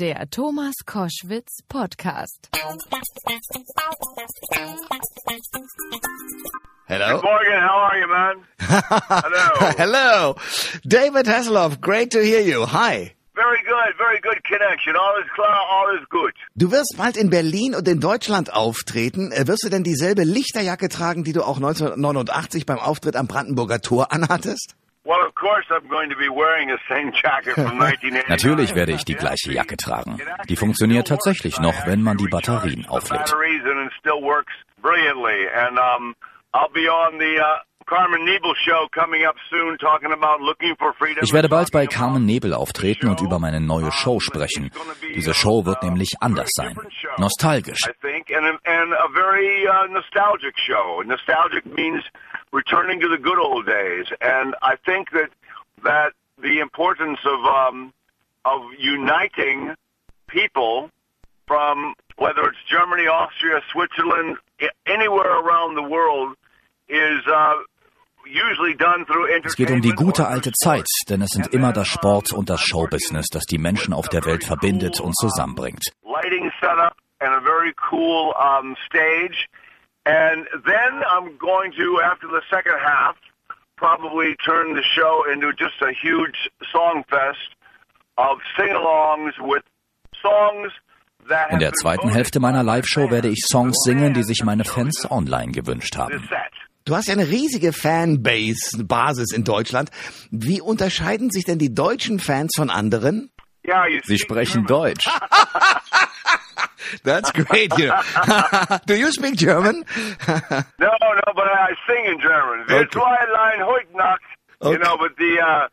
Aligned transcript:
Der 0.00 0.30
Thomas 0.30 0.76
Koschwitz 0.86 1.58
Podcast. 1.68 2.48
Hello. 6.86 7.16
Good 7.16 7.22
morning. 7.22 7.60
How 7.60 7.76
are 7.84 7.98
you, 8.00 8.08
man? 8.08 8.36
Hello. 8.58 9.72
Hello. 9.76 10.36
David 10.86 11.26
Hasselhoff, 11.26 11.82
great 11.82 12.12
to 12.12 12.20
hear 12.22 12.40
you. 12.40 12.64
Hi. 12.72 13.14
Very 13.34 13.62
good. 13.62 13.94
Very 13.98 14.20
good 14.22 14.42
connection. 14.44 14.96
All 14.96 15.20
is 15.22 15.28
clear. 15.34 15.54
All 15.70 15.94
is 16.00 16.08
good. 16.08 16.32
Du 16.56 16.72
wirst 16.72 16.94
bald 16.96 17.18
in 17.18 17.28
Berlin 17.28 17.74
und 17.74 17.86
in 17.86 18.00
Deutschland 18.00 18.54
auftreten. 18.54 19.32
Äh, 19.32 19.46
Wirst 19.48 19.64
du 19.64 19.68
denn 19.68 19.84
dieselbe 19.84 20.24
Lichterjacke 20.24 20.88
tragen, 20.88 21.24
die 21.24 21.32
du 21.34 21.42
auch 21.42 21.56
1989 21.56 22.64
beim 22.64 22.78
Auftritt 22.78 23.16
am 23.16 23.26
Brandenburger 23.26 23.80
Tor 23.82 24.12
anhattest? 24.12 24.76
Natürlich 28.28 28.74
werde 28.74 28.92
ich 28.92 29.04
die 29.04 29.14
gleiche 29.14 29.52
Jacke 29.52 29.76
tragen. 29.76 30.20
Die 30.48 30.56
funktioniert 30.56 31.08
tatsächlich 31.08 31.58
noch, 31.58 31.86
wenn 31.86 32.02
man 32.02 32.16
die 32.16 32.28
Batterien 32.28 32.86
auflädt. 32.86 33.32
Uh. 33.32 33.36
Ich 41.22 41.32
werde 41.32 41.48
bald 41.48 41.72
bei 41.72 41.86
Carmen 41.86 42.24
Nebel 42.24 42.54
auftreten 42.54 43.08
und 43.08 43.20
über 43.20 43.38
meine 43.38 43.60
neue 43.60 43.90
Show 43.90 44.20
sprechen. 44.20 44.70
Diese 45.14 45.34
Show 45.34 45.66
wird 45.66 45.82
nämlich 45.82 46.10
anders 46.20 46.50
sein. 46.52 46.78
Nostalgisch. 47.18 47.80
I 52.52 52.62
think, 52.62 53.00
and 53.00 53.00
a, 53.00 53.00
and 53.00 53.00
a 53.00 53.00
very 53.00 53.00
uh, 53.00 53.00
nostalgic 53.00 53.00
show. 53.00 53.00
Nostalgic 53.00 53.00
means 53.00 53.00
returning 53.00 53.00
to 53.00 53.08
the 53.08 53.18
good 53.18 53.38
old 53.38 53.66
days, 53.66 54.06
and 54.20 54.54
I 54.62 54.76
think 54.76 55.10
that 55.12 55.30
that 55.84 56.12
the 56.42 56.60
importance 56.60 57.18
of 57.24 57.44
um, 57.44 57.92
of 58.44 58.62
uniting 58.78 59.74
people 60.26 60.90
from 61.46 61.94
whether 62.16 62.42
it's 62.44 62.58
Germany, 62.68 63.08
Austria, 63.08 63.60
Switzerland, 63.72 64.36
anywhere 64.86 65.40
around 65.40 65.74
the 65.74 65.82
world 65.82 66.36
is 66.88 67.22
uh, 67.26 67.54
usually 68.26 68.74
done 68.74 69.04
through 69.06 69.28
Es 69.44 69.56
geht 69.56 69.70
um 69.70 69.80
die 69.80 69.92
gute 69.92 70.26
alte. 70.28 70.52
Zeit, 70.52 70.86
denn 71.08 71.22
es 71.22 71.30
sind 71.30 71.48
immer 71.48 71.72
das 71.72 71.88
Sport 71.88 72.32
und 72.32 72.50
das 72.50 72.60
Showbusiness, 72.60 73.26
das 73.28 73.44
die 73.44 73.58
Menschen 73.58 73.92
auf 73.94 74.08
der 74.08 74.24
Welt 74.24 74.44
verbindet 74.44 75.00
und 75.00 75.16
zusammenbringt. 75.16 75.84
lighting 76.04 76.50
setup 76.60 76.96
and 77.20 77.34
a 77.34 77.40
very 77.40 77.72
cool 77.90 78.32
um, 78.38 78.76
stage. 78.86 79.48
And 80.10 80.46
then 80.66 80.92
I'm 81.06 81.36
going 81.38 81.70
to, 81.78 82.00
after 82.02 82.26
the 82.26 82.42
second 82.50 82.78
half, 82.84 83.14
probably 83.76 84.34
turn 84.44 84.74
the 84.74 84.82
show 84.82 85.24
into 85.32 85.52
just 85.52 85.80
a 85.82 85.92
huge 85.92 86.50
song 86.72 87.04
fest 87.08 87.54
of 88.18 88.38
sing-alongs 88.56 89.34
with 89.40 89.62
songs 90.20 90.72
that 91.28 91.52
In 91.52 91.60
der 91.60 91.72
zweiten 91.72 92.08
Hälfte 92.08 92.40
meiner 92.40 92.64
Live-Show 92.64 93.10
werde 93.10 93.28
ich 93.28 93.44
Songs 93.46 93.76
singen, 93.84 94.12
die 94.12 94.24
sich 94.24 94.42
meine 94.42 94.64
Fans 94.64 95.08
online 95.08 95.52
gewünscht 95.52 95.94
the 95.94 96.00
haben. 96.00 96.28
Du 96.86 96.96
hast 96.96 97.06
ja 97.06 97.14
eine 97.14 97.28
riesige 97.28 97.72
Fanbase, 97.72 98.82
Basis 98.84 99.32
in 99.32 99.44
Deutschland. 99.44 99.90
Wie 100.32 100.60
unterscheiden 100.60 101.30
sich 101.30 101.44
denn 101.44 101.58
die 101.58 101.72
deutschen 101.72 102.18
Fans 102.18 102.52
von 102.56 102.68
anderen? 102.68 103.30
Sie 104.04 104.18
sprechen 104.18 104.66
Deutsch. 104.66 105.06
That's 107.04 107.30
great. 107.32 107.72
You 107.78 107.92
Do 108.86 108.96
you 108.96 109.10
speak 109.12 109.36
German? 109.36 109.84
No, 110.78 110.92
no, 111.02 111.32
but 111.34 111.46
I 111.46 111.74
sing 111.86 112.04
in 112.06 112.20
German. 112.20 112.62
Okay. 112.64 112.84
Zweierlein 112.90 113.60
heute 113.64 113.96
Nacht. 113.96 114.22
You 114.62 114.78
know, 114.78 114.96
but 114.98 115.16
the, 115.16 115.38
uh, 115.40 115.68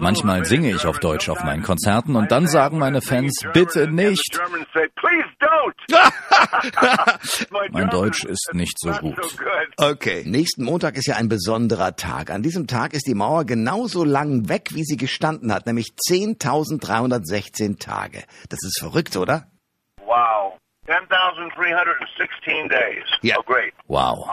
Manchmal 0.00 0.44
singe 0.44 0.70
in 0.70 0.76
ich 0.76 0.86
auf. 0.86 0.98
Deutsch 1.00 1.28
auf 1.28 1.42
meinen 1.44 1.62
Konzerten 1.62 2.16
und 2.16 2.30
dann 2.30 2.46
sagen 2.46 2.78
meine 2.78 3.00
Fans, 3.00 3.42
bitte 3.52 3.88
nicht. 3.88 4.38
Mein 7.70 7.88
Deutsch 7.90 8.24
ist 8.24 8.50
nicht 8.52 8.78
so 8.78 8.90
gut. 8.92 9.18
Okay. 9.76 10.24
Nächsten 10.26 10.64
Montag 10.64 10.96
ist 10.96 11.06
ja 11.06 11.16
ein 11.16 11.28
besonderer 11.28 11.96
Tag. 11.96 12.30
An 12.30 12.42
diesem 12.42 12.66
Tag 12.66 12.92
ist 12.92 13.06
die 13.06 13.14
Mauer 13.14 13.44
genauso 13.44 14.04
lang 14.04 14.48
weg, 14.48 14.68
wie 14.72 14.84
sie 14.84 14.96
gestanden 14.96 15.52
hat, 15.52 15.66
nämlich 15.66 15.92
10.316 16.08 17.78
Tage. 17.78 18.24
Das 18.48 18.58
ist 18.62 18.78
verrückt, 18.80 19.16
oder? 19.16 19.46
Wow. 20.04 20.58
10,316 20.86 22.68
days. 22.68 23.04
Yeah. 23.22 23.36
Oh, 23.38 23.42
great. 23.42 23.72
Wow. 23.86 24.28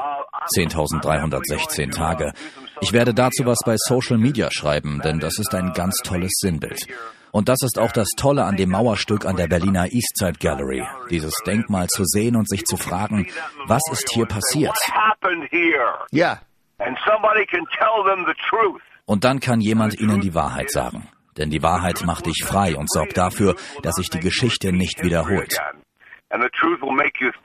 10.316 0.56 1.91
Tage. 1.91 2.34
Ich 2.81 2.94
werde 2.94 3.13
dazu 3.13 3.46
was 3.46 3.59
bei 3.66 3.75
Social 3.78 4.18
Media 4.18 4.50
schreiben, 4.52 5.02
denn 5.03 5.19
das 5.19 5.40
ist 5.40 5.53
ein 5.56 5.74
ganz 5.74 5.97
tolles 6.03 6.34
Sinnbild. 6.40 6.88
Und 7.31 7.50
das 7.50 7.59
ist 7.62 7.78
auch 7.80 7.91
das 7.91 8.08
Tolle 8.18 8.46
an 8.46 8.56
dem 8.56 8.72
Mauerstück 8.72 9.25
an 9.25 9.35
der 9.35 9.47
Berliner 9.47 9.91
Eastside 9.91 10.40
Gallery. 10.40 10.84
Dieses 11.09 11.34
Denkmal 11.46 11.88
zu 11.88 12.03
sehen 12.06 12.35
und 12.35 12.50
sich 12.50 12.66
zu 12.66 12.78
fragen, 12.78 13.28
was 13.66 13.81
ist 13.91 14.09
hier 14.12 14.25
passiert? 14.25 14.75
Ja. 16.12 16.40
And 16.79 16.97
somebody 17.06 17.46
can 17.46 17.66
tell 17.78 18.03
them 18.06 18.25
the 18.25 18.34
truth. 18.50 18.81
Und 19.06 19.24
dann 19.24 19.40
kann 19.40 19.62
jemand 19.62 20.00
ihnen 20.00 20.22
die 20.22 20.35
Wahrheit 20.35 20.69
sagen. 20.72 21.08
Denn 21.38 21.50
die 21.50 21.62
Wahrheit 21.62 22.03
macht 22.06 22.25
dich 22.25 22.44
frei 22.44 22.75
und 22.75 22.90
sorgt 22.90 23.18
dafür, 23.18 23.56
dass 23.84 23.96
sich 23.96 24.09
die 24.09 24.19
Geschichte 24.19 24.72
nicht 24.72 25.03
wiederholt. 25.03 25.58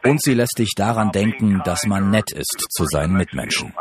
Und 0.04 0.22
sie 0.22 0.34
lässt 0.34 0.58
dich 0.58 0.70
daran 0.76 1.12
denken, 1.12 1.62
dass 1.64 1.84
man 1.86 2.10
nett 2.10 2.32
ist 2.32 2.66
zu 2.70 2.84
seinen 2.86 3.14
Mitmenschen. 3.14 3.72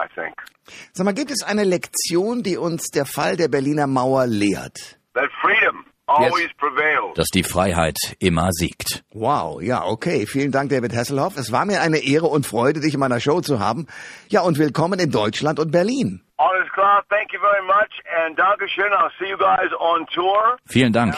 Sag 0.93 1.05
mal, 1.05 1.13
gibt 1.13 1.31
es 1.31 1.43
eine 1.43 1.63
Lektion, 1.63 2.43
die 2.43 2.57
uns 2.57 2.89
der 2.89 3.05
Fall 3.05 3.35
der 3.35 3.47
Berliner 3.47 3.87
Mauer 3.87 4.27
lehrt? 4.27 4.99
That 5.13 5.29
freedom 5.41 5.85
always 6.11 6.49
prevails. 6.57 7.15
Dass 7.15 7.27
die 7.27 7.43
Freiheit 7.43 7.97
immer 8.19 8.49
siegt. 8.51 9.03
Wow, 9.11 9.61
ja, 9.61 9.83
okay. 9.85 10.25
Vielen 10.25 10.51
Dank, 10.51 10.69
David 10.69 10.95
Hasselhoff. 10.95 11.37
Es 11.37 11.51
war 11.51 11.65
mir 11.65 11.81
eine 11.81 11.99
Ehre 11.99 12.27
und 12.27 12.45
Freude, 12.45 12.79
dich 12.79 12.93
in 12.93 12.99
meiner 12.99 13.19
Show 13.19 13.41
zu 13.41 13.59
haben. 13.59 13.87
Ja, 14.29 14.41
und 14.41 14.57
willkommen 14.57 14.99
in 14.99 15.11
Deutschland 15.11 15.59
und 15.59 15.71
Berlin. 15.71 16.21
All 16.71 16.71
is 16.71 16.73
klar. 16.73 17.03
Thank 17.09 17.33
you 17.33 17.39
very 17.39 17.65
much. 17.65 17.91
And 18.19 18.37
Dankeschön. 18.37 18.91
I'll 18.93 19.09
see 19.19 19.27
you 19.29 19.37
guys 19.37 19.71
on 19.79 20.05
tour. 20.13 20.57
Vielen 20.67 20.91
Dank. 20.93 21.15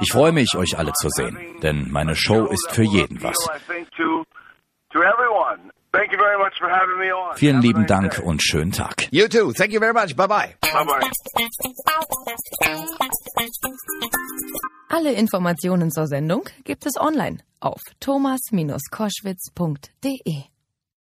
Ich 0.00 0.12
freue 0.12 0.32
mich, 0.32 0.54
euch 0.56 0.76
alle 0.78 0.92
zu 0.92 1.08
sehen, 1.10 1.36
denn 1.62 1.90
meine 1.90 2.14
Show 2.16 2.46
ist 2.46 2.70
für 2.70 2.84
jeden 2.84 3.22
was. 3.22 3.36
I 3.48 3.58
think 3.66 3.90
to 3.96 4.24
to 4.92 5.02
everyone. 5.02 5.70
Thank 5.92 6.12
you 6.12 6.18
very 6.18 6.36
much 6.38 6.52
for 6.58 6.68
having 6.68 6.98
me 6.98 7.14
on. 7.14 7.34
Vielen 7.36 7.62
lieben 7.62 7.86
Dank 7.86 8.16
day. 8.16 8.24
und 8.24 8.42
schönen 8.42 8.72
Tag. 8.72 9.08
You 9.10 9.26
too. 9.28 9.52
Thank 9.52 9.72
you 9.72 9.80
very 9.80 9.94
much. 9.94 10.14
Bye 10.16 10.26
bye. 10.28 10.54
Bye 10.60 10.84
bye. 10.84 11.00
Alle 14.90 15.12
Informationen 15.12 15.90
zur 15.90 16.06
Sendung 16.06 16.48
gibt 16.64 16.86
es 16.86 16.98
online 17.00 17.38
auf 17.60 17.80
thomas-koschwitz.de. 18.00 20.57